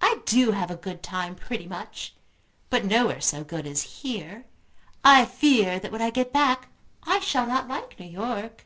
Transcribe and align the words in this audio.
"I 0.00 0.20
do 0.24 0.52
have 0.52 0.70
a 0.70 0.76
good 0.76 1.02
time 1.02 1.34
pretty 1.34 1.66
much; 1.66 2.14
but 2.70 2.86
nowhere 2.86 3.20
so 3.20 3.44
good 3.44 3.66
as 3.66 4.00
here. 4.02 4.46
I 5.04 5.26
fear 5.26 5.78
that 5.78 5.92
when 5.92 6.00
I 6.00 6.08
get 6.08 6.32
back 6.32 6.68
I 7.02 7.18
shall 7.18 7.46
not 7.46 7.68
like 7.68 8.00
New 8.00 8.06
York." 8.08 8.64